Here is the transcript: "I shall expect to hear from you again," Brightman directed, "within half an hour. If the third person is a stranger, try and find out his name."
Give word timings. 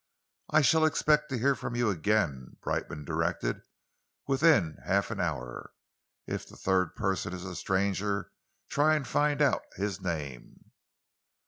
"I 0.49 0.61
shall 0.63 0.83
expect 0.83 1.29
to 1.29 1.37
hear 1.37 1.53
from 1.53 1.75
you 1.75 1.91
again," 1.91 2.57
Brightman 2.63 3.05
directed, 3.05 3.61
"within 4.25 4.77
half 4.83 5.11
an 5.11 5.19
hour. 5.19 5.73
If 6.25 6.47
the 6.49 6.57
third 6.57 6.95
person 6.95 7.33
is 7.35 7.45
a 7.45 7.55
stranger, 7.55 8.31
try 8.67 8.95
and 8.95 9.07
find 9.07 9.43
out 9.43 9.61
his 9.75 10.01
name." 10.01 10.71